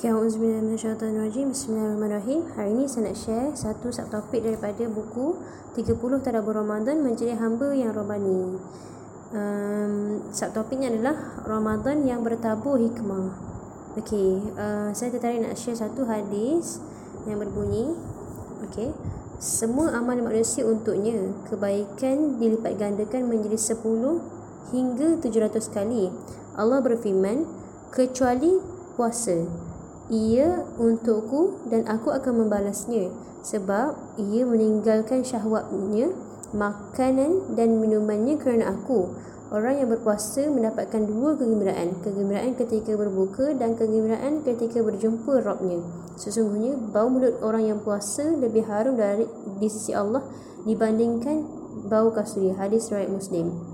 [0.00, 2.48] Okay, Auzubillahiminasyaitanirrajim Bismillahirrahmanirrahim.
[2.56, 5.36] Hari ini saya nak share satu subtopik daripada buku
[5.76, 8.56] 30 Tadabur Ramadan Menjadi Hamba yang Robani.
[9.36, 13.36] Um, Subtopiknya adalah Ramadan yang bertabur hikmah.
[14.00, 16.80] Okay, uh, saya tertarik nak share satu hadis
[17.28, 17.92] yang berbunyi
[18.72, 18.96] Okay,
[19.36, 23.84] semua amal manusia untuknya Kebaikan dilipat gandakan menjadi 10
[24.72, 26.08] hingga 700 kali.
[26.56, 27.44] Allah berfirman
[27.92, 29.69] Kecuali puasa
[30.10, 33.08] ia untukku dan aku akan membalasnya
[33.40, 36.12] sebab ia meninggalkan syahwatnya
[36.52, 39.14] makanan dan minumannya kerana aku.
[39.50, 45.82] Orang yang berpuasa mendapatkan dua kegembiraan kegembiraan ketika berbuka dan kegembiraan ketika berjumpa Rabbnya
[46.20, 49.24] sesungguhnya bau mulut orang yang puasa lebih harum dari
[49.56, 50.20] di sisi Allah
[50.68, 51.48] dibandingkan
[51.88, 53.69] bau kasuri hadis riwayat muslim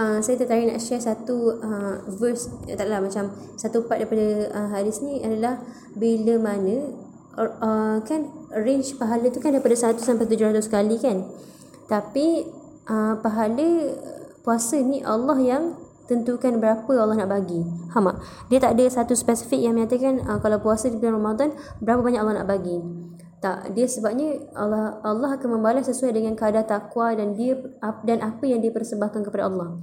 [0.00, 4.68] uh, saya tertarik nak share satu uh, verse eh, taklah macam satu part daripada uh,
[4.72, 5.60] hadis ni adalah
[5.96, 6.92] bila mana
[7.36, 11.24] uh, kan range pahala tu kan daripada 1 sampai 700 kali kan
[11.86, 12.46] tapi
[12.90, 13.68] uh, pahala
[14.46, 15.64] puasa ni Allah yang
[16.06, 17.66] tentukan berapa Allah nak bagi.
[17.90, 18.22] Ha mak.
[18.46, 21.50] Dia tak ada satu spesifik yang menyatakan uh, kalau puasa di bulan Ramadan
[21.82, 22.78] berapa banyak Allah nak bagi
[23.40, 27.56] tak dia sebabnya Allah Allah akan membalas sesuai dengan kadar takwa dan dia
[28.02, 29.76] dan apa yang dia persembahkan kepada Allah.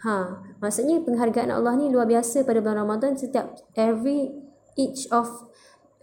[0.00, 4.32] Ha, maksudnya penghargaan Allah ni luar biasa pada bulan Ramadan setiap every
[4.80, 5.28] each of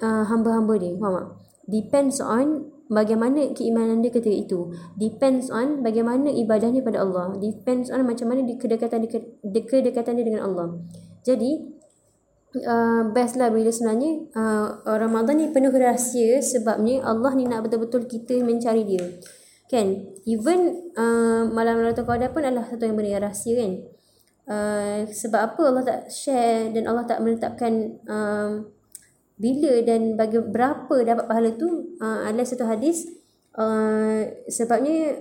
[0.04, 0.94] uh, hamba-hamba dia.
[1.02, 1.28] Faham tak?
[1.68, 4.72] Depends on bagaimana keimanan dia ketika itu.
[4.96, 7.36] Depends on bagaimana ibadahnya pada Allah.
[7.42, 10.80] Depends on macam mana kedekatan dia, kedekatan dia dengan Allah.
[11.28, 11.77] Jadi,
[12.64, 18.10] uh, best lah bila sebenarnya uh, Ramadan ni penuh rahsia sebabnya Allah ni nak betul-betul
[18.10, 19.04] kita mencari dia.
[19.68, 20.16] Kan?
[20.24, 23.72] Even uh, malam Lailatul Qadar pun adalah satu yang benda rahsia kan?
[24.48, 28.64] Uh, sebab apa Allah tak share dan Allah tak menetapkan uh,
[29.36, 33.12] bila dan bagi berapa dapat pahala tu uh, adalah satu hadis
[33.60, 35.20] uh, sebabnya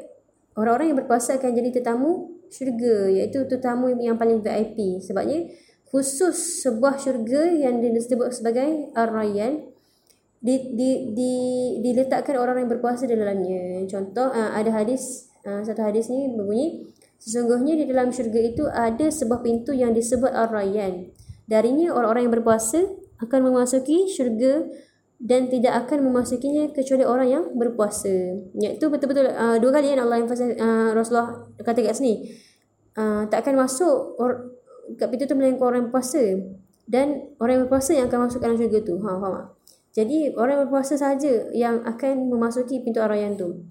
[0.57, 5.51] orang-orang yang berpuasa akan jadi tetamu syurga iaitu tetamu yang paling VIP sebabnya
[5.91, 9.71] khusus sebuah syurga yang disebut sebagai Ar-Rayyan
[10.43, 11.35] di, di, di,
[11.83, 13.87] diletakkan orang yang berpuasa di dalamnya.
[13.87, 19.09] Contoh uh, ada hadis uh, satu hadis ni berbunyi sesungguhnya di dalam syurga itu ada
[19.09, 21.11] sebuah pintu yang disebut Ar-Rayyan.
[21.47, 22.83] Darinya orang-orang yang berpuasa
[23.23, 24.67] akan memasuki syurga
[25.17, 28.37] dan tidak akan memasukinya kecuali orang yang berpuasa.
[28.53, 30.29] Iaitu betul-betul uh, dua kali kan Allah yang
[30.93, 32.37] Rasulullah kata kat sini.
[32.97, 34.56] Uh, tak akan masuk or,
[34.95, 36.23] kat pintu tu melainkan orang berpuasa
[36.87, 38.95] dan orang berpuasa yang akan masuk ke dalam syurga tu.
[39.03, 39.47] Ha, faham tak?
[39.97, 43.65] Jadi orang berpuasa saja yang akan memasuki pintu arayan tu.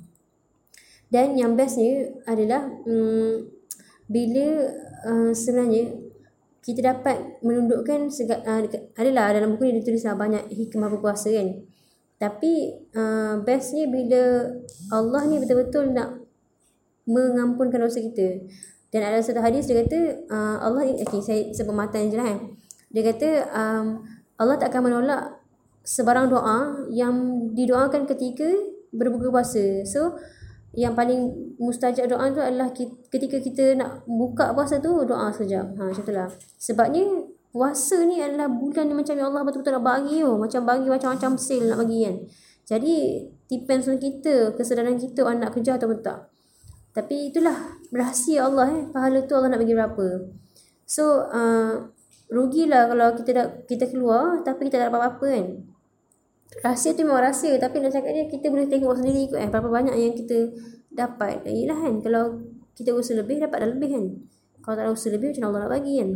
[1.14, 3.46] Dan yang bestnya adalah hmm,
[4.09, 4.48] bila
[5.06, 6.02] uh, sebenarnya
[6.66, 8.66] kita dapat menundukkan segala, uh,
[8.98, 11.62] adalah dalam buku ni ditulis lah banyak hikmah berpuasa kan.
[12.18, 14.50] Tapi uh, bestnya bila
[14.90, 16.25] Allah ni betul-betul nak
[17.06, 18.50] mengampunkan dosa kita.
[18.95, 22.56] Dan ada satu hadis dia kata uh, Allah okey saya sebut matan je lah kan.
[22.95, 24.07] Dia kata um,
[24.39, 25.44] Allah tak akan menolak
[25.83, 27.11] sebarang doa yang
[27.51, 28.47] didoakan ketika
[28.95, 29.83] berbuka puasa.
[29.83, 30.16] So
[30.72, 32.72] yang paling mustajab doa tu adalah
[33.11, 35.67] ketika kita nak buka puasa tu doa saja.
[35.67, 36.31] Ha macam itulah.
[36.56, 37.03] Sebabnya
[37.51, 40.39] puasa ni adalah bulan yang macam Allah betul-betul nak bagi oh.
[40.39, 42.16] Macam bagi macam-macam sale nak bagi kan.
[42.66, 42.95] Jadi
[43.51, 46.31] depends on kita, kesedaran kita orang nak kerja atau tak.
[46.95, 48.83] Tapi itulah rahsia Allah eh.
[48.88, 50.31] Pahala tu Allah nak bagi berapa.
[50.88, 51.91] So, uh,
[52.31, 55.47] rugilah kalau kita dah, kita keluar tapi kita tak dapat apa-apa kan.
[56.63, 59.50] Rahsia tu memang rahsia tapi nak cakap dia kita boleh tengok sendiri kot eh.
[59.51, 60.56] Berapa banyak yang kita
[60.95, 61.44] dapat.
[61.44, 62.00] Yelah kan.
[62.00, 62.23] Kalau
[62.79, 64.06] kita usaha lebih dapat dah lebih kan.
[64.63, 66.12] Kalau tak ada usaha lebih macam Allah nak bagi kan.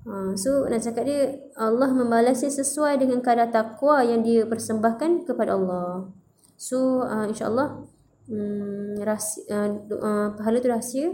[0.00, 1.28] Uh, so nak cakap dia
[1.60, 6.08] Allah membalasnya sesuai dengan kadar takwa yang dia persembahkan kepada Allah.
[6.56, 7.99] So uh, insyaAllah
[8.30, 9.68] hmm, rahsia, uh,
[9.98, 11.10] uh, pahala tu rahsia.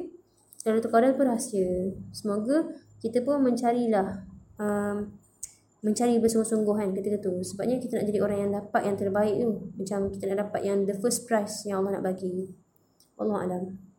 [0.62, 1.94] Dan tu Qadar pun rahsia.
[2.12, 2.68] Semoga
[3.00, 4.26] kita pun mencarilah
[4.60, 5.14] um,
[5.80, 7.32] mencari bersungguh-sungguh kan ketika tu.
[7.40, 9.50] Sebabnya kita nak jadi orang yang dapat yang terbaik tu.
[9.80, 12.52] Macam kita nak dapat yang the first prize yang Allah nak bagi.
[13.16, 13.95] Allah Alam